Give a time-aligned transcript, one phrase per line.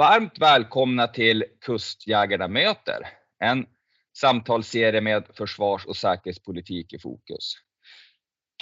[0.00, 3.08] Varmt välkomna till Kustjägarna möter,
[3.38, 3.66] en
[4.18, 7.54] samtalsserie med försvars och säkerhetspolitik i fokus.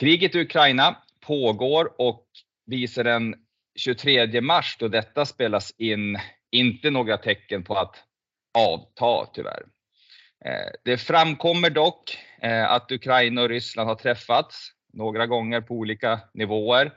[0.01, 2.27] Kriget i Ukraina pågår och
[2.67, 3.35] visar den
[3.79, 6.19] 23 mars då detta spelas in
[6.51, 7.97] inte några tecken på att
[8.59, 9.63] avta tyvärr.
[10.45, 16.21] Eh, det framkommer dock eh, att Ukraina och Ryssland har träffats några gånger på olika
[16.35, 16.93] nivåer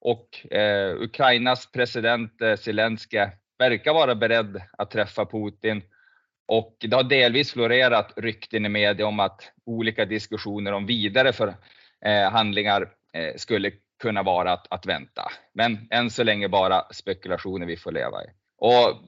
[0.00, 3.30] och eh, Ukrainas president Zelenskyj
[3.60, 5.82] verkar vara beredd att träffa Putin
[6.48, 12.92] och det har delvis florerat rykten i media om att olika diskussioner om vidare förhandlingar
[13.12, 13.72] eh, eh, skulle
[14.02, 15.32] kunna vara att, att vänta.
[15.54, 18.26] Men än så länge bara spekulationer vi får leva i.
[18.58, 19.00] Och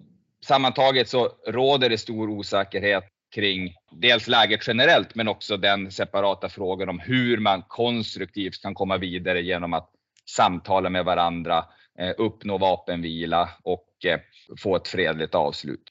[0.47, 6.89] sammantaget så råder det stor osäkerhet kring dels läget generellt, men också den separata frågan
[6.89, 9.91] om hur man konstruktivt kan komma vidare genom att
[10.27, 11.65] samtala med varandra,
[11.99, 14.21] Eh, uppnå vapenvila och eh,
[14.59, 15.83] få ett fredligt avslut.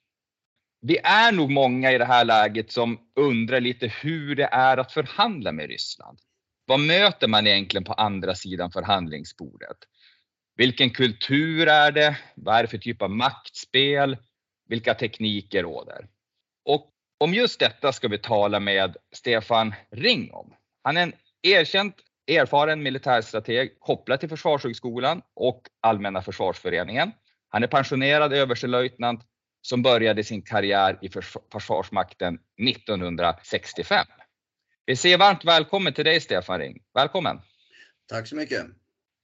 [0.81, 4.91] Vi är nog många i det här läget som undrar lite hur det är att
[4.91, 6.19] förhandla med Ryssland.
[6.65, 9.77] Vad möter man egentligen på andra sidan förhandlingsbordet?
[10.55, 12.17] Vilken kultur är det?
[12.35, 14.17] Vad är det för typ av maktspel?
[14.69, 16.07] Vilka tekniker råder?
[16.65, 20.53] Och om just detta ska vi tala med Stefan Ring om.
[20.83, 21.95] Han är en erkänt
[22.37, 27.11] erfaren militärstrateg kopplad till Försvarshögskolan och Allmänna försvarsföreningen.
[27.49, 29.21] Han är pensionerad överstelöjtnant
[29.61, 31.09] som började sin karriär i
[31.51, 34.05] Försvarsmakten 1965.
[34.85, 36.79] Vi säger varmt välkommen till dig Stefan Ring.
[36.93, 37.39] Välkommen!
[38.09, 38.65] Tack så mycket!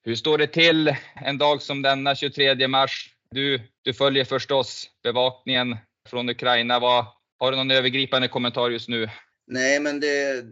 [0.04, 3.14] Hur står det till en dag som denna 23 mars?
[3.32, 5.78] Du, du följer förstås bevakningen
[6.10, 6.80] från Ukraina.
[6.80, 7.06] Vad,
[7.40, 9.10] har du någon övergripande kommentar just nu?
[9.48, 10.46] Nej, men det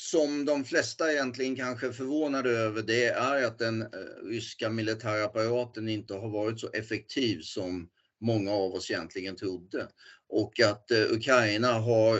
[0.00, 3.88] som de flesta egentligen kanske är förvånade över det är att den eh,
[4.24, 7.88] ryska militärapparaten inte har varit så effektiv som
[8.20, 9.88] många av oss egentligen trodde.
[10.28, 12.18] Och att eh, Ukraina har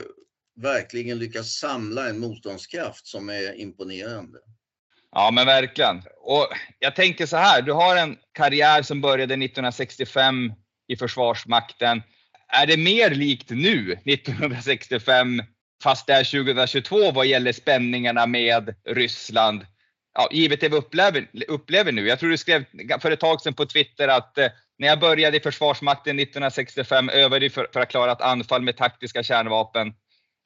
[0.60, 4.38] verkligen lyckats samla en motståndskraft som är imponerande.
[5.12, 6.02] Ja, men verkligen.
[6.20, 6.48] Och
[6.78, 10.52] jag tänker så här, du har en karriär som började 1965
[10.88, 12.02] i Försvarsmakten.
[12.48, 15.42] Är det mer likt nu, 1965,
[15.82, 19.66] fast det är 2022 vad gäller spänningarna med Ryssland?
[20.14, 22.06] Ja, givet det vi upplever, upplever nu.
[22.06, 22.64] Jag tror du skrev
[23.00, 24.48] för ett tag sedan på Twitter att eh,
[24.78, 29.22] när jag började i Försvarsmakten 1965 övade för, för att klara ett anfall med taktiska
[29.22, 29.94] kärnvapen.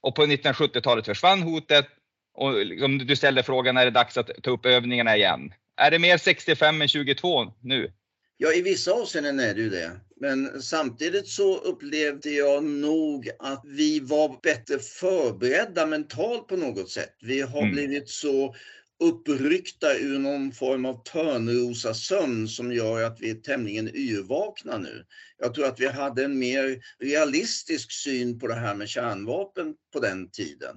[0.02, 1.86] Och på 1970-talet försvann hotet
[2.34, 5.52] och liksom, du ställde frågan, är det dags att ta upp övningarna igen?
[5.76, 7.92] Är det mer 65 än 22 nu?
[8.36, 10.00] Ja, i vissa avseenden är det ju det.
[10.20, 17.16] Men samtidigt så upplevde jag nog att vi var bättre förberedda mentalt på något sätt.
[17.22, 17.72] Vi har mm.
[17.72, 18.54] blivit så
[19.00, 25.04] uppryckta ur någon form av törnrosasömn som gör att vi är tämligen yrvakna nu.
[25.38, 30.00] Jag tror att vi hade en mer realistisk syn på det här med kärnvapen på
[30.00, 30.76] den tiden.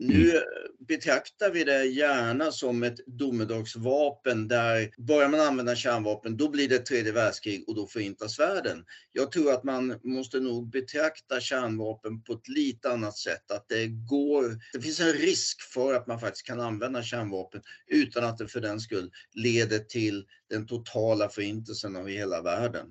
[0.00, 0.42] Nu mm.
[0.78, 6.78] betraktar vi det gärna som ett domedagsvapen där börjar man använda kärnvapen då blir det
[6.78, 8.84] tredje världskrig och då förintas världen.
[9.12, 13.50] Jag tror att man måste nog betrakta kärnvapen på ett lite annat sätt.
[13.50, 18.24] Att det går, det finns en risk för att man faktiskt kan använda kärnvapen utan
[18.24, 22.86] att det för den skull leder till den totala förintelsen av hela världen.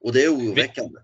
[0.00, 1.00] Och det är oroväckande.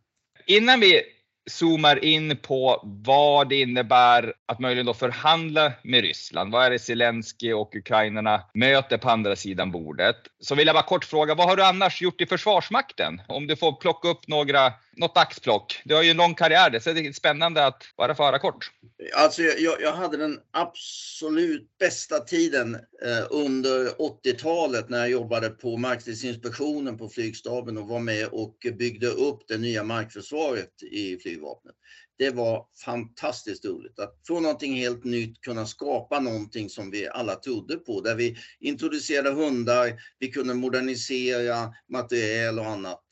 [0.46, 1.15] Innan vi
[1.50, 6.52] zoomar in på vad det innebär att möjligen då förhandla med Ryssland.
[6.52, 10.16] Vad är det Zelensky och ukrainarna möter på andra sidan bordet?
[10.40, 13.20] Så vill jag bara kort fråga, vad har du annars gjort i Försvarsmakten?
[13.26, 15.82] Om du får plocka upp några, något axplock.
[15.84, 18.70] Du har ju en lång karriär, så det är spännande att bara få höra kort.
[19.14, 25.76] Alltså jag, jag hade den absolut bästa tiden eh, under 80-talet när jag jobbade på
[25.76, 31.74] Markstridsinspektionen på flygstaben och var med och byggde upp det nya markförsvaret i flygvapnet.
[32.18, 37.34] Det var fantastiskt roligt att få någonting helt nytt, kunna skapa någonting som vi alla
[37.34, 43.02] trodde på, där vi introducerade hundar, vi kunde modernisera materiel och annat.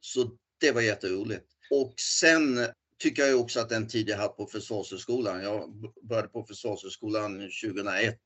[0.00, 1.46] Så det var jätteroligt.
[1.70, 2.66] Och sen
[2.98, 5.70] tycker jag också att den tid jag haft på Försvarshögskolan, jag
[6.02, 8.18] började på Försvarshögskolan 2001,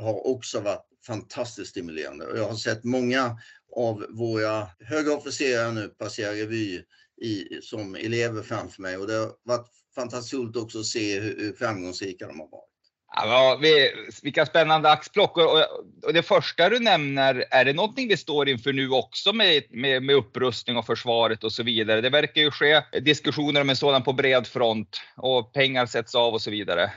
[0.00, 2.26] har också varit fantastiskt stimulerande.
[2.26, 3.38] Och jag har sett många
[3.76, 6.82] av våra höga officerare nu passera revy
[7.22, 11.38] i, som elever framför mig och det har varit fantastiskt roligt också att se hur,
[11.38, 12.71] hur framgångsrika de har varit.
[13.14, 13.90] Ja, vi,
[14.22, 15.36] vilka spännande axplock.
[15.36, 15.58] Och,
[16.02, 20.02] och, det första du nämner, är det någonting vi står inför nu också med, med,
[20.02, 22.00] med upprustning av försvaret och så vidare?
[22.00, 26.34] Det verkar ju ske diskussioner om en sådan på bred front och pengar sätts av
[26.34, 26.92] och så vidare.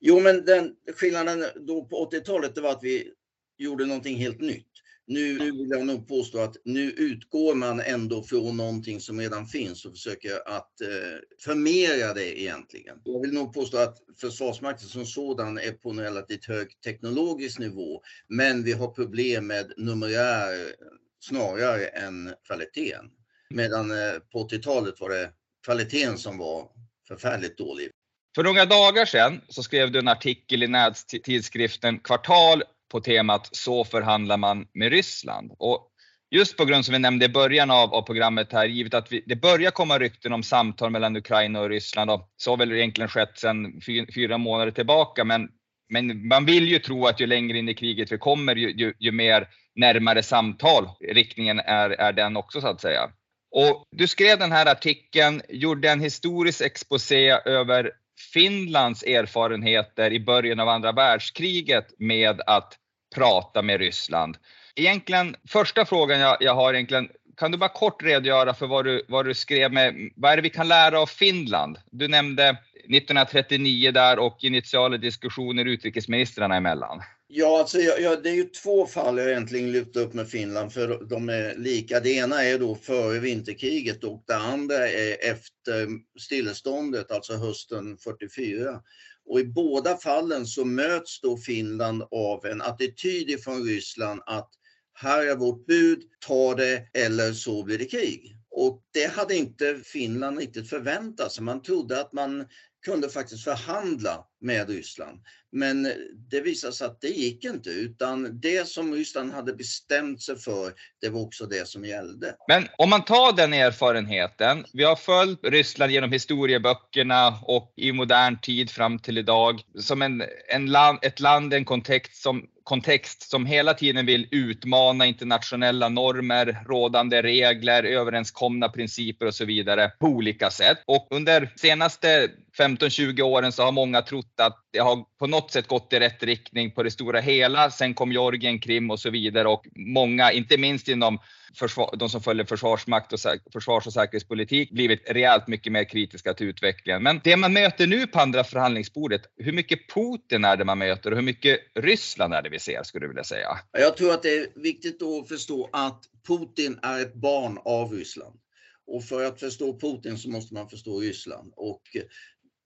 [0.00, 3.12] Jo, men den skillnaden då på 80-talet, det var att vi
[3.58, 4.66] gjorde någonting helt nytt.
[5.10, 9.46] Nu, nu vill jag nog påstå att nu utgår man ändå från någonting som redan
[9.46, 13.00] finns och försöker att eh, förmera det egentligen.
[13.04, 18.02] Jag vill nog påstå att Försvarsmakten som sådan är på en relativt hög teknologisk nivå,
[18.28, 20.72] men vi har problem med numerär
[21.20, 23.10] snarare än kvaliteten.
[23.50, 25.30] Medan eh, på 80-talet var det
[25.64, 26.68] kvaliteten som var
[27.08, 27.90] förfärligt dålig.
[28.34, 33.84] För några dagar sedan så skrev du en artikel i nättidskriften Kvartal på temat Så
[33.84, 35.52] förhandlar man med Ryssland.
[35.58, 35.88] Och
[36.30, 39.22] just på grund som vi nämnde i början av, av programmet här, givet att vi,
[39.26, 43.08] det börjar komma rykten om samtal mellan Ukraina och Ryssland och så har väl egentligen
[43.08, 43.80] skett sedan
[44.14, 45.24] fyra månader tillbaka.
[45.24, 45.48] Men,
[45.88, 48.94] men man vill ju tro att ju längre in i kriget vi kommer, ju, ju,
[48.98, 53.10] ju mer närmare samtal riktningen är, är den också så att säga.
[53.50, 57.92] Och du skrev den här artikeln, gjorde en historisk exposé över
[58.32, 62.78] Finlands erfarenheter i början av andra världskriget med att
[63.14, 64.36] prata med Ryssland.
[64.76, 69.04] Egentligen, första frågan jag, jag har egentligen, kan du bara kort redogöra för vad du,
[69.08, 71.78] vad du skrev med, vad är det vi kan lära av Finland?
[71.90, 77.02] Du nämnde 1939 där och initiala diskussioner utrikesministrarna emellan.
[77.30, 80.72] Ja, alltså, jag, jag, det är ju två fall jag egentligen lyft upp med Finland
[80.72, 82.00] för de är lika.
[82.00, 85.88] Det ena är då före vinterkriget och det andra är efter
[86.20, 88.80] stilleståndet, alltså hösten 44.
[89.24, 94.50] Och i båda fallen så möts då Finland av en attityd från Ryssland att
[94.92, 98.37] här är vårt bud, ta det eller så blir det krig.
[98.60, 101.44] Och det hade inte Finland riktigt förväntat sig.
[101.44, 102.46] Man trodde att man
[102.84, 105.20] kunde faktiskt förhandla med Ryssland.
[105.52, 105.92] Men
[106.30, 110.72] det visade sig att det gick inte utan det som Ryssland hade bestämt sig för,
[111.00, 112.34] det var också det som gällde.
[112.48, 118.40] Men om man tar den erfarenheten, vi har följt Ryssland genom historieböckerna och i modern
[118.40, 123.46] tid fram till idag som en, en land, ett land, en kontext som kontext som
[123.46, 130.50] hela tiden vill utmana internationella normer, rådande regler, överenskomna principer och så vidare på olika
[130.50, 130.78] sätt.
[130.86, 135.66] Och under senaste 15-20 åren så har många trott att det har på något sätt
[135.66, 137.70] gått i rätt riktning på det stora hela.
[137.70, 141.18] Sen kom Georgien, Krim och så vidare och många, inte minst inom
[141.58, 143.20] försvar, de som följer försvarsmakt och
[143.52, 147.02] försvars och säkerhetspolitik, blivit rejält mycket mer kritiska till utvecklingen.
[147.02, 151.10] Men det man möter nu på andra förhandlingsbordet, hur mycket Putin är det man möter
[151.10, 153.58] och hur mycket Ryssland är det vi ser skulle du vilja säga?
[153.72, 158.38] Jag tror att det är viktigt att förstå att Putin är ett barn av Ryssland.
[158.86, 161.52] Och för att förstå Putin så måste man förstå Ryssland.
[161.56, 161.82] Och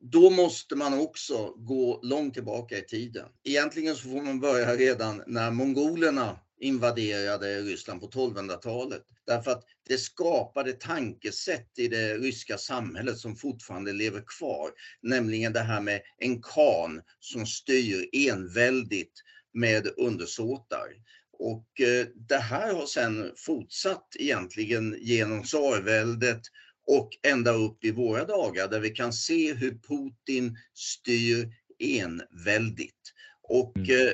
[0.03, 3.29] då måste man också gå långt tillbaka i tiden.
[3.45, 9.03] Egentligen så får man börja redan när mongolerna invaderade Ryssland på 1200-talet.
[9.27, 14.71] Därför att det skapade tankesätt i det ryska samhället som fortfarande lever kvar.
[15.03, 19.23] Nämligen det här med en khan som styr enväldigt
[19.55, 20.89] med undersåtar.
[21.39, 26.41] Och eh, det här har sedan fortsatt egentligen genom tsarväldet
[26.87, 31.49] och ända upp i våra dagar där vi kan se hur Putin styr
[31.79, 33.13] enväldigt.
[33.43, 33.91] Och mm.
[33.91, 34.13] Eh,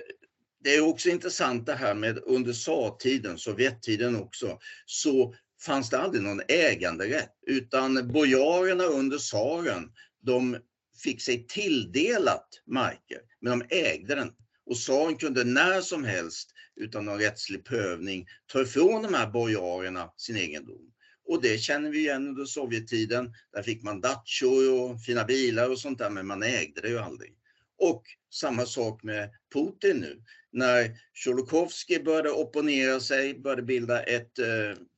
[0.65, 6.23] det är också intressant det här med under tsartiden, Sovjettiden också, så fanns det aldrig
[6.23, 9.93] någon äganderätt utan bojarerna under tsaren,
[10.23, 10.59] de
[11.03, 14.33] fick sig tilldelat marker, men de ägde den.
[14.67, 20.13] Och tsaren kunde när som helst utan någon rättslig prövning ta ifrån de här bojarerna
[20.17, 20.93] sin egendom.
[21.29, 23.35] Och det känner vi igen under Sovjettiden.
[23.53, 26.99] Där fick man datchor och fina bilar och sånt där, men man ägde det ju
[26.99, 27.35] aldrig.
[27.79, 28.03] Och
[28.35, 30.23] samma sak med Putin nu.
[30.53, 34.47] När Tjolokovskij började opponera sig, började bilda ett, eh,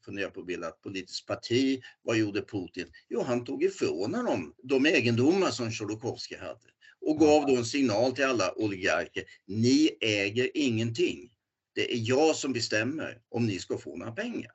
[0.05, 1.83] fundera på att bilda ett politiskt parti.
[2.03, 2.87] Vad gjorde Putin?
[3.09, 6.71] Jo, han tog ifrån honom de egendomar som Tjolokovskij hade
[7.01, 9.25] och gav då en signal till alla oligarker.
[9.47, 11.31] Ni äger ingenting.
[11.75, 14.53] Det är jag som bestämmer om ni ska få några pengar.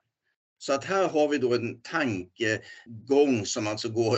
[0.58, 4.18] Så att här har vi då en tankegång som alltså går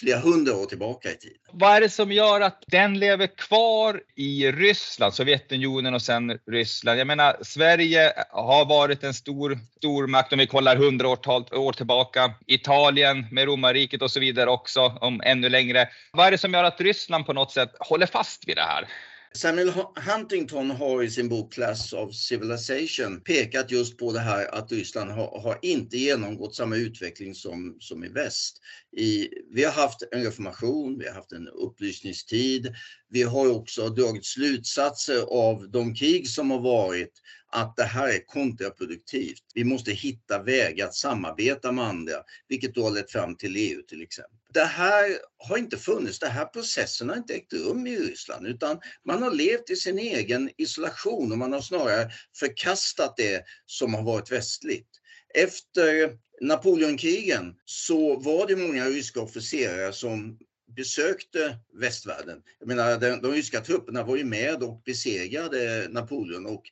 [0.00, 1.36] flera hundra år tillbaka i tiden.
[1.52, 7.00] Vad är det som gör att den lever kvar i Ryssland, Sovjetunionen och sen Ryssland?
[7.00, 12.34] Jag menar, Sverige har varit en stor stormakt om vi kollar hundra år, år tillbaka.
[12.46, 15.88] Italien med romarriket och så vidare också, om ännu längre.
[16.12, 18.88] Vad är det som gör att Ryssland på något sätt håller fast vid det här?
[19.34, 24.72] Samuel Huntington har i sin bok Class of Civilization pekat just på det här att
[24.72, 28.56] Ryssland har, har inte genomgått samma utveckling som, som i väst.
[28.96, 32.74] I, vi har haft en reformation, vi har haft en upplysningstid.
[33.10, 37.12] Vi har också dragit slutsatser av de krig som har varit
[37.56, 39.42] att det här är kontraproduktivt.
[39.54, 42.14] Vi måste hitta vägar att samarbeta med andra,
[42.48, 44.38] vilket då har lett fram till EU till exempel.
[44.54, 48.80] Det här har inte funnits, den här processen har inte ägt rum i Ryssland utan
[49.04, 54.02] man har levt i sin egen isolation och man har snarare förkastat det som har
[54.02, 54.88] varit västligt.
[55.34, 60.38] Efter Napoleonkrigen så var det många ryska officerare som
[60.76, 62.42] besökte västvärlden.
[62.58, 66.62] Jag menar, de, de ryska trupperna var ju med och besegrade Napoleon och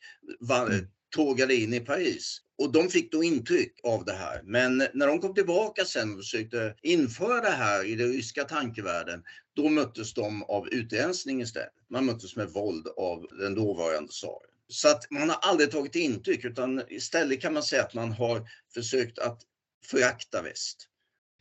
[0.41, 0.87] var, mm.
[1.15, 2.41] tågade in i Paris.
[2.59, 4.41] Och de fick då intryck av det här.
[4.45, 9.23] Men när de kom tillbaka sen och försökte införa det här i den ryska tankevärlden,
[9.57, 11.73] då möttes de av utrensning istället.
[11.91, 14.51] Man möttes med våld av den dåvarande tsaren.
[14.69, 18.49] Så att man har aldrig tagit intryck utan istället kan man säga att man har
[18.75, 19.43] försökt att
[19.87, 20.89] förakta väst.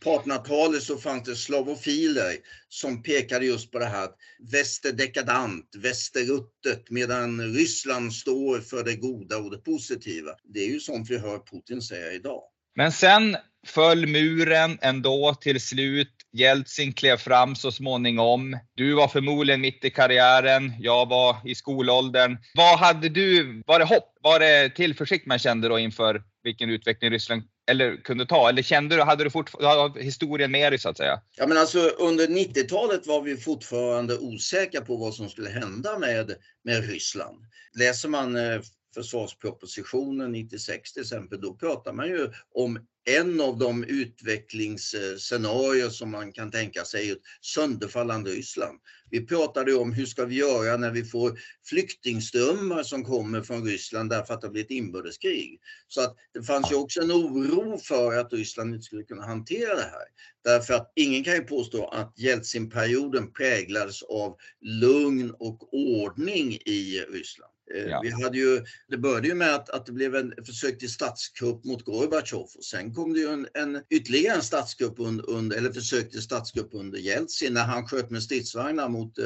[0.04, 2.36] På 1800-talet så fanns det slavofiler
[2.68, 4.16] som pekade just på det här att
[4.52, 10.30] väst är dekadant, väst är ruttet medan Ryssland står för det goda och det positiva.
[10.54, 12.42] Det är ju sånt vi hör Putin säga idag.
[12.76, 13.36] Men sen
[13.66, 16.10] föll muren ändå till slut.
[16.32, 18.58] Jeltsin klev fram så småningom.
[18.74, 20.72] Du var förmodligen mitt i karriären.
[20.78, 22.36] Jag var i skolåldern.
[22.54, 23.62] Vad hade du?
[23.66, 24.16] Var det hopp?
[24.20, 28.48] Var det tillförsikt man kände då inför vilken utveckling Ryssland eller kunde ta?
[28.48, 31.20] Eller kände du, hade du fortfarande historien med dig så att säga?
[31.36, 36.34] Ja men alltså under 90-talet var vi fortfarande osäkra på vad som skulle hända med,
[36.64, 37.38] med Ryssland.
[37.78, 38.60] Läser man eh,
[38.94, 46.32] försvarspropositionen 96 till exempel, då pratar man ju om en av de utvecklingsscenarier som man
[46.32, 48.80] kan tänka sig ett sönderfallande Ryssland.
[49.10, 54.10] Vi pratade om hur ska vi göra när vi får flyktingströmmar som kommer från Ryssland
[54.10, 55.60] därför att det blir ett inbördeskrig.
[55.88, 59.74] Så att det fanns ju också en oro för att Ryssland inte skulle kunna hantera
[59.74, 60.06] det här.
[60.44, 67.53] Därför att ingen kan ju påstå att Jeltsinperioden präglades av lugn och ordning i Ryssland.
[67.74, 68.00] Eh, ja.
[68.02, 71.64] Vi hade ju, det började ju med att, att det blev en försök till statskupp
[71.64, 75.72] mot Gorbatjov och sen kom det ju en, en ytterligare en statskupp under, under, eller
[75.72, 79.24] försök till statskupp under Jeltsin när han sköt med stridsvagnar mot eh,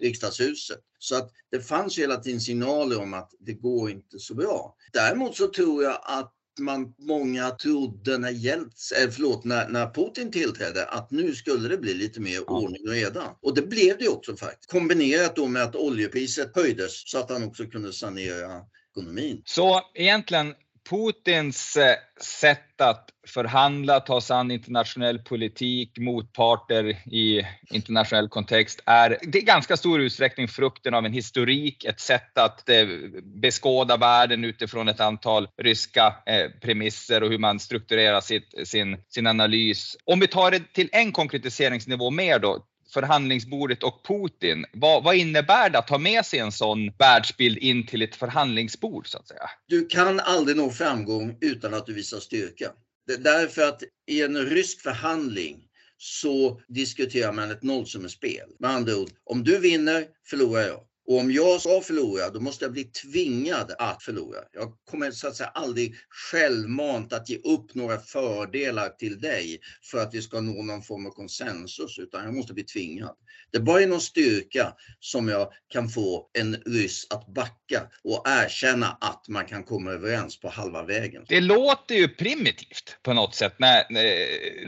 [0.00, 0.78] riksdagshuset.
[0.98, 4.76] Så att det fanns ju hela tiden signaler om att det går inte så bra.
[4.92, 10.32] Däremot så tror jag att man, många trodde när, Jelts, äh, förlåt, när, när Putin
[10.32, 12.60] tillträdde att nu skulle det bli lite mer ja.
[12.60, 13.36] ordning och reda.
[13.42, 14.70] Och det blev det också faktiskt.
[14.70, 19.42] Kombinerat då med att oljepriset höjdes så att han också kunde sanera ekonomin.
[19.44, 20.54] Så egentligen
[20.90, 29.18] Putins eh, sätt att förhandla, ta sig an internationell politik, motparter i internationell kontext är
[29.22, 32.86] det är ganska stor utsträckning frukten av en historik, ett sätt att eh,
[33.22, 39.26] beskåda världen utifrån ett antal ryska eh, premisser och hur man strukturerar sitt, sin, sin
[39.26, 39.96] analys.
[40.04, 44.66] Om vi tar det till en konkretiseringsnivå mer då, förhandlingsbordet och Putin.
[44.72, 49.08] Vad, vad, innebär det att ta med sig en sån världsbild in till ett förhandlingsbord
[49.08, 49.50] så att säga?
[49.66, 52.72] Du kan aldrig nå framgång utan att du visar styrka.
[53.06, 55.56] Det därför att i en rysk förhandling
[55.98, 58.48] så diskuterar man ett nollsummespel.
[58.58, 60.80] Med andra ord, om du vinner förlorar jag.
[61.06, 64.38] Och om jag ska förlora, då måste jag bli tvingad att förlora.
[64.52, 69.98] Jag kommer så att säga aldrig självmant att ge upp några fördelar till dig för
[69.98, 73.16] att vi ska nå någon form av konsensus, utan jag måste bli tvingad.
[73.52, 78.98] Det är bara genom styrka som jag kan få en ryss att backa och erkänna
[79.00, 81.24] att man kan komma överens på halva vägen.
[81.28, 83.84] Det låter ju primitivt på något sätt när,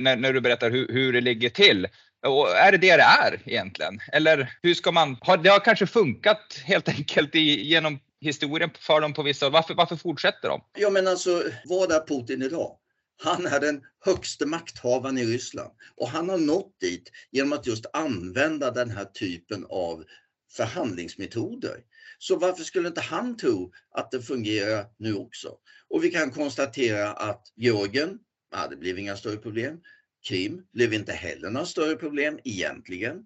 [0.00, 1.88] när, när du berättar hur, hur det ligger till.
[2.26, 4.00] Och är det det det är egentligen?
[4.12, 9.00] Eller hur ska man, har, det har kanske funkat helt enkelt i, genom historien för
[9.00, 9.52] dem på vissa håll.
[9.52, 10.64] Varför, varför fortsätter de?
[10.78, 12.78] Ja men alltså, vad är Putin idag?
[13.24, 17.86] Han är den högste makthavaren i Ryssland och han har nått dit genom att just
[17.92, 20.04] använda den här typen av
[20.56, 21.76] förhandlingsmetoder.
[22.18, 25.56] Så varför skulle inte han tro att det fungerar nu också?
[25.88, 28.18] Och vi kan konstatera att Georgien,
[28.52, 29.80] ja, det blev inga större problem.
[30.28, 33.16] Krim blev inte heller några större problem egentligen.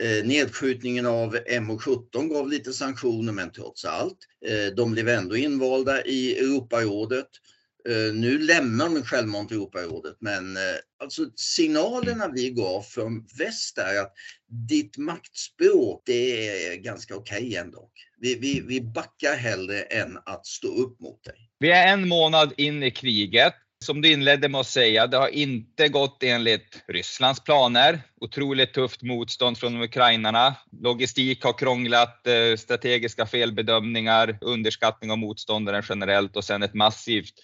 [0.00, 4.18] Eh, nedskjutningen av MO17 gav lite sanktioner men trots allt.
[4.46, 7.28] Eh, de blev ändå invalda i Europarådet.
[7.88, 10.62] Eh, nu lämnar de självmant Europarådet men eh,
[11.02, 14.12] alltså signalerna vi gav från väst är att
[14.68, 17.90] ditt maktspråk det är ganska okej okay ändå.
[18.20, 21.50] Vi, vi, vi backar hellre än att stå upp mot dig.
[21.58, 23.54] Vi är en månad in i kriget
[23.84, 28.02] som du inledde med att säga, det har inte gått enligt Rysslands planer.
[28.20, 30.54] Otroligt tufft motstånd från ukrainarna.
[30.82, 37.34] Logistik har krånglat, eh, strategiska felbedömningar, underskattning av motståndaren generellt och sen ett massivt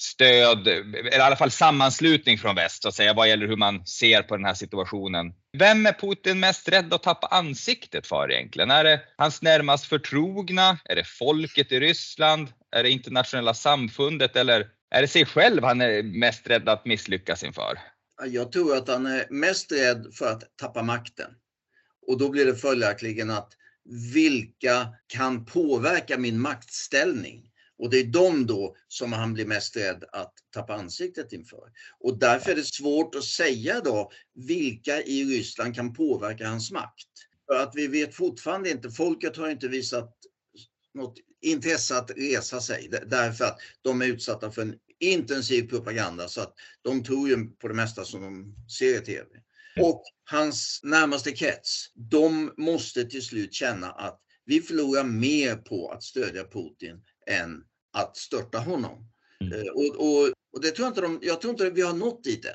[0.00, 3.86] stöd, eller i alla fall sammanslutning från väst så att säga, vad gäller hur man
[3.86, 5.32] ser på den här situationen.
[5.58, 8.70] Vem är Putin mest rädd att tappa ansiktet för egentligen?
[8.70, 10.78] Är det hans närmast förtrogna?
[10.84, 12.48] Är det folket i Ryssland?
[12.76, 17.44] Är det internationella samfundet eller är det sig själv han är mest rädd att misslyckas
[17.44, 17.78] inför?
[18.26, 21.30] Jag tror att han är mest rädd för att tappa makten.
[22.06, 23.52] Och då blir det följaktligen att
[24.14, 27.44] vilka kan påverka min maktställning?
[27.78, 31.70] Och det är de då som han blir mest rädd att tappa ansiktet inför.
[32.00, 37.08] Och därför är det svårt att säga då vilka i Ryssland kan påverka hans makt.
[37.46, 40.17] För att vi vet fortfarande inte, folket har inte visat
[40.94, 46.40] något intresse att resa sig därför att de är utsatta för en intensiv propaganda så
[46.40, 49.26] att de tror ju på det mesta som de ser i TV.
[49.80, 56.02] Och hans närmaste krets, de måste till slut känna att vi förlorar mer på att
[56.02, 59.10] stödja Putin än att störta honom.
[59.40, 59.52] Mm.
[59.52, 62.24] Eh, och, och, och, det tror jag, inte de, jag tror inte vi har nått
[62.24, 62.52] dit än.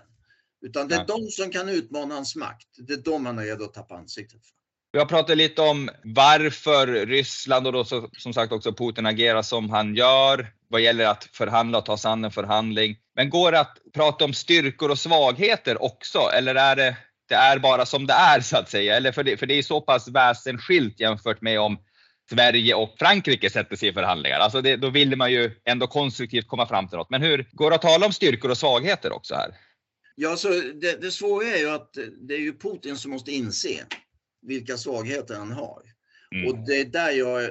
[0.61, 1.07] Utan det är Nej.
[1.07, 2.67] de som kan utmana hans makt.
[2.77, 4.55] Det är de han är redo att tappa ansiktet för.
[4.93, 9.41] Vi har pratat lite om varför Ryssland och då så, som sagt också Putin agerar
[9.41, 12.97] som han gör vad gäller att förhandla och ta sig an en förhandling.
[13.15, 16.97] Men går det att prata om styrkor och svagheter också eller är det,
[17.29, 18.97] det är bara som det är så att säga?
[18.97, 21.77] Eller för det, för det är så pass väsensskilt jämfört med om
[22.29, 24.39] Sverige och Frankrike sätter sig i förhandlingar.
[24.39, 27.09] Alltså det, då vill man ju ändå konstruktivt komma fram till något.
[27.09, 29.55] Men hur går det att tala om styrkor och svagheter också här?
[30.15, 30.49] Ja, så
[30.81, 31.97] det, det svåra är ju att
[32.27, 33.85] det är ju Putin som måste inse
[34.43, 35.81] vilka svagheter han har.
[36.35, 36.47] Mm.
[36.47, 37.49] Och det är där jag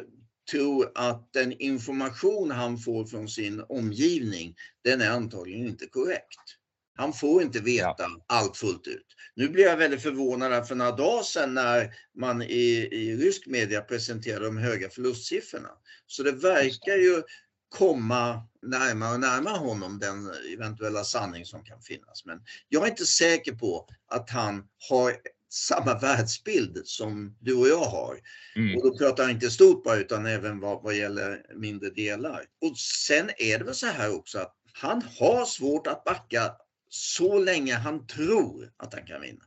[0.50, 6.58] tror att den information han får från sin omgivning, den är antagligen inte korrekt.
[6.94, 8.24] Han får inte veta ja.
[8.26, 9.06] allt fullt ut.
[9.34, 13.80] Nu blir jag väldigt förvånad för några dagar sedan när man i, i rysk media
[13.80, 15.70] presenterade de höga förlustsiffrorna.
[16.06, 17.22] Så det verkar ju
[17.68, 22.24] komma närmare och närmare honom den eventuella sanning som kan finnas.
[22.24, 25.16] Men jag är inte säker på att han har
[25.52, 28.18] samma världsbild som du och jag har.
[28.56, 28.76] Mm.
[28.76, 32.44] Och då pratar jag inte stort bara utan även vad, vad gäller mindre delar.
[32.60, 36.52] Och sen är det väl så här också att han har svårt att backa
[36.88, 39.44] så länge han tror att han kan vinna.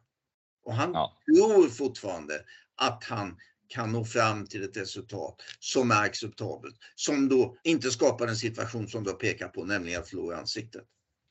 [0.65, 1.17] Och han ja.
[1.35, 2.41] tror fortfarande
[2.75, 6.75] att han kan nå fram till ett resultat som är acceptabelt.
[6.95, 10.83] Som då inte skapar en situation som du pekar på, nämligen att förlora ansiktet.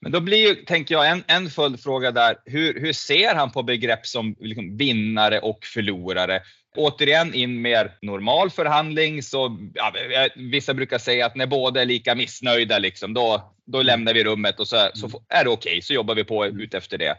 [0.04, 2.37] Men då blir tänker jag, en, en följdfråga där.
[2.44, 6.42] Hur, hur ser han på begrepp som liksom vinnare och förlorare?
[6.76, 9.95] Återigen in mer normal förhandling så ja,
[10.36, 14.60] vissa brukar säga att när båda är lika missnöjda liksom, då, då lämnar vi rummet
[14.60, 17.17] och så, så är det okej, okay, så jobbar vi på ut efter det.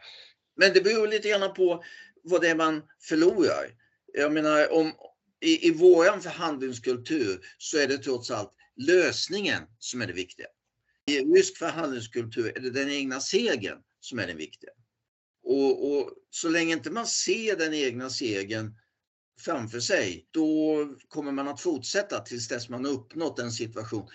[0.58, 1.84] Men det beror lite grann på
[2.24, 3.66] vad det är man förlorar.
[4.14, 4.92] Jag menar om
[5.42, 8.52] i, i våran förhandlingskultur så är det trots allt
[8.88, 10.48] lösningen som är det viktiga.
[11.06, 14.72] I rysk förhandlingskultur är det den egna segern som är den viktiga.
[15.44, 18.76] Och, och, så länge inte man ser den egna segern
[19.40, 24.10] framför sig, då kommer man att fortsätta tills dess man har uppnått en situation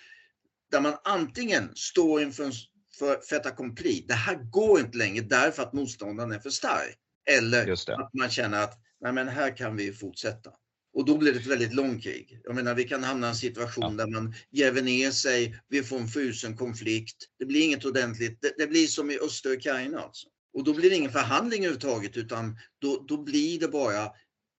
[0.70, 2.52] där man antingen står inför
[2.98, 4.04] för fait accompli.
[4.08, 6.98] Det här går inte längre därför att motståndaren är för stark.
[7.30, 7.72] Eller
[8.02, 10.50] att man känner att nej men här kan vi fortsätta.
[10.94, 12.40] Och då blir det ett väldigt långt krig.
[12.44, 14.04] Jag menar, vi kan hamna i en situation ja.
[14.04, 17.16] där man gräver ner sig, vi får en frusen konflikt.
[17.38, 18.38] Det blir inget ordentligt.
[18.40, 20.28] Det, det blir som i östra Ukraina alltså.
[20.52, 24.10] Och då blir det ingen förhandling överhuvudtaget utan då, då blir det bara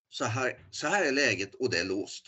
[0.10, 2.26] så här, så här är läget och det är låst.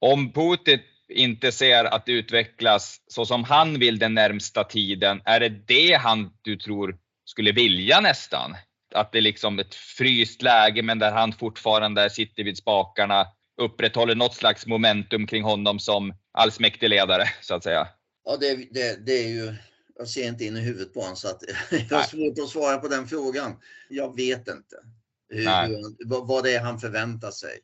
[0.00, 5.40] Om Putin inte ser att det utvecklas så som han vill den närmsta tiden, är
[5.40, 8.56] det det han, du tror, skulle vilja nästan?
[8.94, 13.26] Att det är liksom ett fryst läge men där han fortfarande sitter vid spakarna,
[13.58, 17.88] upprätthåller något slags momentum kring honom som allsmäktig ledare så att säga.
[18.24, 19.54] Ja, det, det, det är ju,
[19.98, 21.42] jag ser inte in i huvudet på honom så att
[21.90, 23.56] jag har svårt att svara på den frågan.
[23.88, 24.76] Jag vet inte
[25.28, 27.58] hur, vad det är han förväntar sig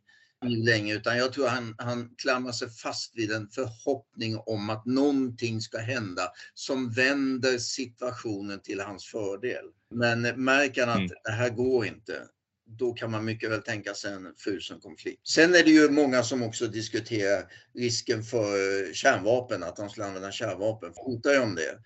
[0.48, 5.60] länge utan jag tror han, han klamrar sig fast vid en förhoppning om att någonting
[5.60, 6.22] ska hända
[6.54, 9.64] som vänder situationen till hans fördel.
[9.90, 11.16] Men märker han att mm.
[11.24, 12.22] det här går inte,
[12.66, 15.28] då kan man mycket väl tänka sig en frusen konflikt.
[15.28, 20.32] Sen är det ju många som också diskuterar risken för kärnvapen, att de skulle använda
[20.32, 20.92] kärnvapen.
[20.94, 21.78] Hotar ju om det.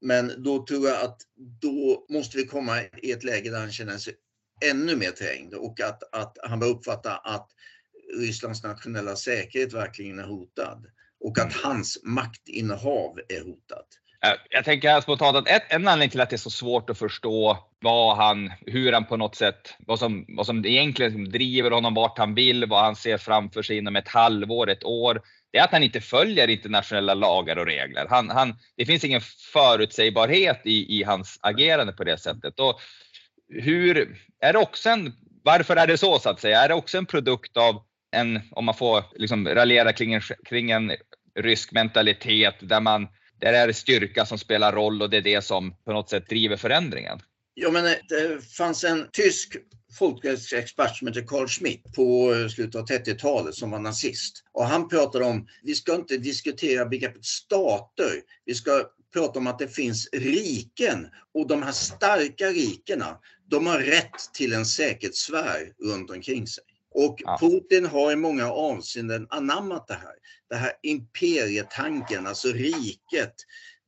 [0.00, 1.18] Men då tror jag att
[1.60, 4.14] då måste vi komma i ett läge där han känner sig
[4.64, 7.48] ännu mer trängd och att, att han börjar uppfatta att
[8.18, 10.86] Rysslands nationella säkerhet verkligen är hotad
[11.20, 13.86] och att hans maktinnehav är hotat.
[14.24, 16.90] Eh, jag tänker här spontant att ett, en anledning till att det är så svårt
[16.90, 21.70] att förstå vad han, hur han på något sätt, vad som, vad som egentligen driver
[21.70, 25.22] honom vart han vill, vad han ser framför sig inom ett halvår, ett år.
[25.52, 28.06] Det är att han inte följer internationella lagar och regler.
[28.10, 29.20] Han, han, det finns ingen
[29.52, 32.60] förutsägbarhet i, i hans agerande på det sättet.
[32.60, 32.80] Och
[33.48, 35.12] hur, är det också en,
[35.44, 36.60] varför är det så så att säga?
[36.60, 37.82] Är det också en produkt av
[38.16, 40.92] en, om man får liksom raljera kring en, kring en
[41.38, 43.08] rysk mentalitet där man
[43.40, 46.28] där är det styrka som spelar roll och det är det som på något sätt
[46.28, 47.20] driver förändringen.
[47.54, 49.56] Ja, men eh, det fanns en tysk
[49.98, 54.44] folkrättsexpert som heter Carl Schmitt på slutet av 30-talet som var nazist.
[54.52, 59.58] Och han pratade om, vi ska inte diskutera begreppet stater, vi ska prata om att
[59.58, 63.18] det finns riken och de här starka rikena,
[63.50, 66.64] de har rätt till en säkerhetssfär runt omkring sig.
[66.96, 67.38] Och ja.
[67.40, 70.14] Putin har i många avseenden anammat det här.
[70.48, 73.34] Det här imperietanken, alltså riket.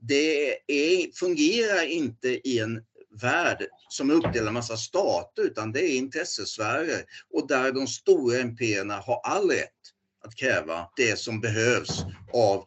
[0.00, 2.82] Det är, fungerar inte i en
[3.20, 8.40] värld som är uppdelad i massa stater utan det är intressesfärer och där de stora
[8.40, 9.68] imperierna har all rätt
[10.24, 12.64] att kräva det som behövs av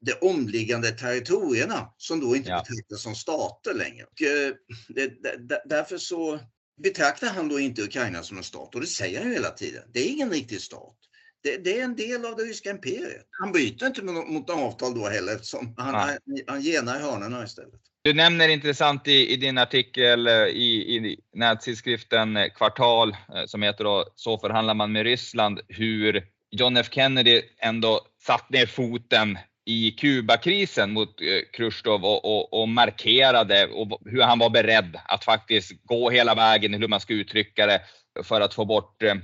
[0.00, 2.64] de omliggande territorierna som då inte ja.
[2.68, 4.04] betraktas som stater längre.
[4.04, 4.54] Och, eh,
[4.88, 6.40] det, det, därför så
[6.82, 9.82] betraktar han då inte Ukraina som en stat och det säger han hela tiden.
[9.92, 10.96] Det är ingen riktig stat.
[11.42, 13.26] Det, det, är en del av det ryska imperiet.
[13.30, 17.80] Han bryter inte mot, mot avtal då heller eftersom han, han, han genar hörnorna istället.
[18.04, 23.84] Du nämner intressant i, i din artikel eh, i, i nättidskriften Kvartal eh, som heter
[23.84, 29.90] då Så förhandlar man med Ryssland hur John F Kennedy ändå satt ner foten i
[29.90, 35.72] Kubakrisen mot eh, Chrusjtjov och, och, och, markerade och hur han var beredd att faktiskt
[35.84, 37.80] gå hela vägen, hur man ska uttrycka det,
[38.22, 39.14] för att få bort eh,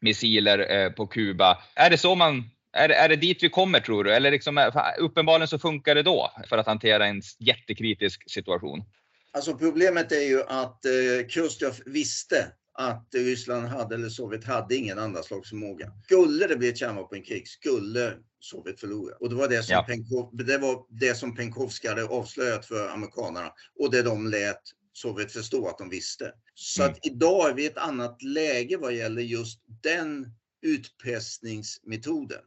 [0.00, 1.62] missiler eh, på Kuba.
[1.74, 4.14] Är det så man är, är det dit vi kommer tror du?
[4.14, 8.84] Eller liksom, uppenbarligen så funkar det då för att hantera en jättekritisk situation?
[9.32, 10.80] Alltså problemet är ju att
[11.28, 12.46] Chrusjtjov visste
[12.78, 15.92] att Ryssland hade, eller Sovjet hade ingen andraslagsförmåga.
[16.04, 19.14] Skulle det bli ett kärnvapenkrig skulle Sovjet förlora.
[19.20, 19.82] Och det var det som, ja.
[19.82, 24.60] Penkov, det, var det som Penkovsky hade avslöjat för amerikanerna och det de lät
[24.92, 26.32] Sovjet förstå att de visste.
[26.54, 26.92] Så mm.
[26.92, 30.26] att idag är vi i ett annat läge vad gäller just den
[30.62, 32.42] utpressningsmetoden.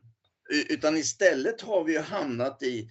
[0.69, 2.89] Utan istället har vi hamnat i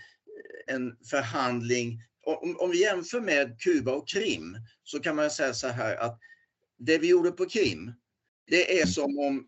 [0.67, 2.03] en förhandling.
[2.27, 6.19] Om, om vi jämför med Kuba och Krim så kan man säga så här att
[6.81, 7.93] det vi gjorde på Krim,
[8.47, 8.89] det är mm.
[8.89, 9.47] som om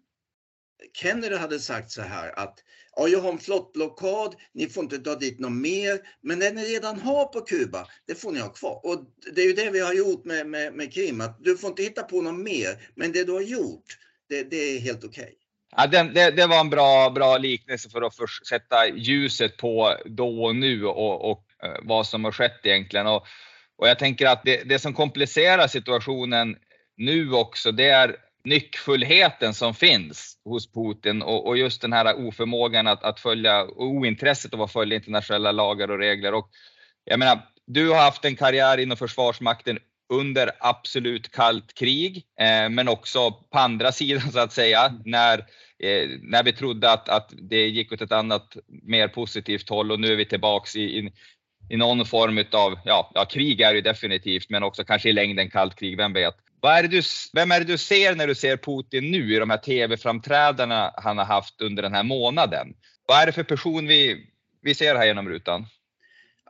[0.93, 2.59] Kennedy hade sagt så här att
[2.97, 6.65] ja, jag har en flottblockad, ni får inte dra dit något mer, men det ni
[6.65, 8.81] redan har på Kuba, det får ni ha kvar.
[8.87, 11.71] Och det är ju det vi har gjort med, med, med Krim, att du får
[11.71, 15.23] inte hitta på något mer, men det du har gjort, det, det är helt okej.
[15.23, 15.35] Okay.
[15.77, 18.15] Ja, det, det, var en bra, bra liknelse för att
[18.49, 23.07] sätta ljuset på då och nu och, och uh, vad som har skett egentligen.
[23.07, 23.27] Och,
[23.77, 26.57] och jag tänker att det, det som komplicerar situationen
[26.97, 32.87] nu också, det är nyckfullheten som finns hos Putin och, och just den här oförmågan
[32.87, 36.35] att, att följa, ointresset av att följa internationella lagar och regler.
[36.35, 36.51] Och
[37.05, 39.79] jag menar, du har haft en karriär inom Försvarsmakten
[40.13, 45.39] under absolut kallt krig, eh, men också på andra sidan så att säga, när,
[45.79, 50.01] eh, när vi trodde att, att det gick åt ett annat, mer positivt håll och
[50.01, 51.13] nu är vi tillbaks i, i,
[51.71, 55.51] i någon form av, ja, ja, krig är det definitivt, men också kanske i längden
[55.51, 56.35] kallt krig, vem vet.
[56.63, 59.51] Vad är du, vem är det du ser när du ser Putin nu i de
[59.51, 62.75] här tv-framträdandena han har haft under den här månaden?
[63.07, 64.27] Vad är det för person vi,
[64.63, 65.67] vi ser här genom rutan?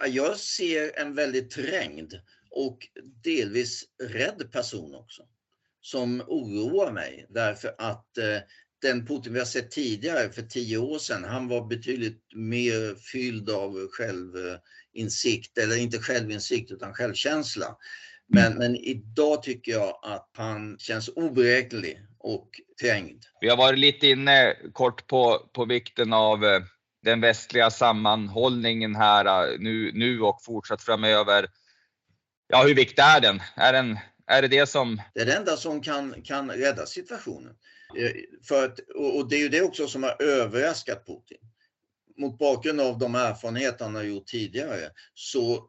[0.09, 2.15] Jag ser en väldigt trängd
[2.51, 2.79] och
[3.25, 5.23] delvis rädd person också.
[5.81, 8.39] Som oroar mig därför att eh,
[8.83, 13.51] den Putin vi har sett tidigare för tio år sedan, han var betydligt mer fylld
[13.51, 17.77] av självinsikt, eller inte självinsikt utan självkänsla.
[18.35, 22.49] Men, men idag tycker jag att han känns oberäknelig och
[22.81, 23.25] trängd.
[23.41, 26.61] Vi har varit lite inne kort på, på vikten av eh,
[27.03, 31.47] den västliga sammanhållningen här eh, nu, nu och fortsatt framöver.
[32.49, 33.43] Ja, hur viktig är den?
[33.57, 35.03] Är, den, är det det som...
[35.15, 37.55] Det är det enda som kan, kan rädda situationen.
[37.99, 38.11] Eh,
[38.49, 38.79] för att,
[39.15, 41.39] och det är ju det också som har överraskat Putin.
[42.17, 45.69] Mot bakgrund av de erfarenheter han har gjort tidigare så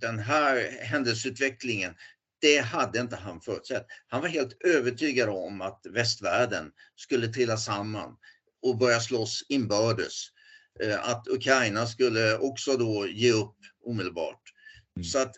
[0.00, 1.94] den här händelseutvecklingen,
[2.40, 3.86] det hade inte han förutsett.
[4.06, 8.16] Han var helt övertygad om att västvärlden skulle trilla samman
[8.62, 10.26] och börja slåss inbördes.
[10.80, 14.42] Eh, att Ukraina skulle också då ge upp omedelbart.
[14.96, 15.04] Mm.
[15.04, 15.36] Så att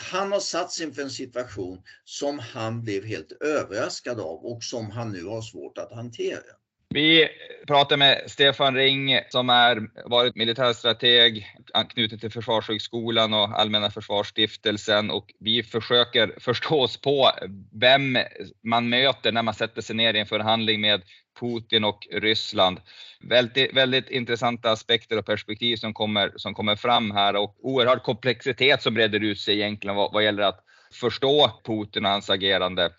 [0.00, 5.12] han har satts inför en situation som han blev helt överraskad av och som han
[5.12, 6.42] nu har svårt att hantera.
[6.88, 7.28] Vi
[7.66, 15.34] pratar med Stefan Ring som är varit militärstrateg, anknuten till Försvarshögskolan och Allmänna försvarsstiftelsen och
[15.40, 17.30] vi försöker förstå oss på
[17.72, 18.18] vem
[18.64, 21.02] man möter när man sätter sig ner i en förhandling med
[21.40, 22.80] Putin och Ryssland.
[23.20, 28.82] Väldigt, väldigt intressanta aspekter och perspektiv som kommer, som kommer fram här och oerhörd komplexitet
[28.82, 32.90] som breder ut sig egentligen vad, vad gäller att förstå Putin och hans agerande.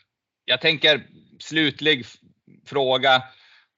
[0.45, 1.08] Jag tänker
[1.39, 2.06] slutlig
[2.65, 3.23] fråga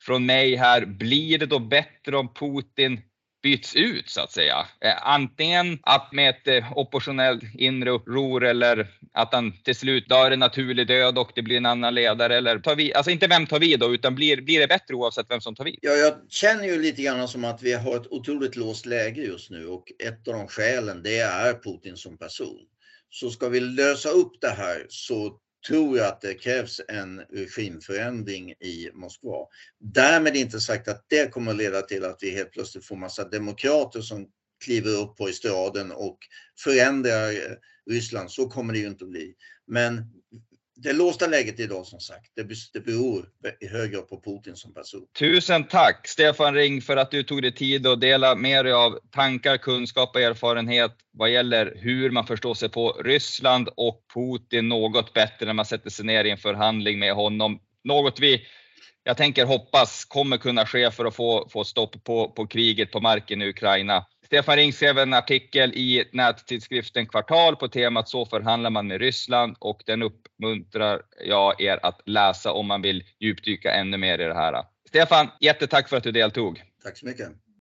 [0.02, 0.86] från mig här.
[0.86, 3.02] Blir det då bättre om Putin
[3.44, 4.68] byts ut så att säga?
[4.82, 10.32] Eh, antingen att med ett eh, oppositionellt inre uppror eller att han till slut dör
[10.32, 13.48] en naturlig död och det blir en annan ledare eller tar vi, alltså inte vem
[13.48, 15.80] tar vid då utan blir, blir det bättre oavsett vem som tar vid?
[15.82, 19.50] Ja, jag känner ju lite grann som att vi har ett otroligt låst läge just
[19.50, 22.60] nu och ett av de skälen det är Putin som person.
[23.10, 28.52] Så ska vi lösa upp det här så tror jag att det krävs en regimförändring
[28.52, 29.48] i Moskva.
[29.80, 33.30] Därmed inte sagt att det kommer att leda till att vi helt plötsligt får massa
[33.30, 34.28] demokrater som
[34.63, 36.17] kliver upp på estraden och
[36.63, 37.34] förändrar
[37.89, 38.32] Ryssland.
[38.32, 39.34] Så kommer det ju inte att bli.
[39.67, 40.19] Men
[40.84, 42.32] det låsta läget idag som sagt,
[42.74, 43.26] det beror
[43.62, 45.08] i hög grad på Putin som person.
[45.20, 49.00] Tusen tack Stefan Ring för att du tog dig tid att dela med dig av
[49.12, 55.13] tankar, kunskap och erfarenhet vad gäller hur man förstår sig på Ryssland och Putin något
[55.13, 57.60] bättre när man sätter sig ner i en förhandling med honom.
[57.84, 58.46] Något vi
[59.04, 63.00] jag tänker hoppas kommer kunna ske för att få, få stopp på, på kriget på
[63.00, 64.06] marken i Ukraina.
[64.30, 69.56] Stefan Ring skrev en artikel i nättidskriften Kvartal på temat Så förhandlar man med Ryssland
[69.60, 74.34] och den uppmuntrar jag er att läsa om man vill djupdyka ännu mer i det
[74.34, 74.63] här.
[74.88, 76.63] Stefan, jättetack för att du deltog.
[76.84, 77.28] Tack så mycket.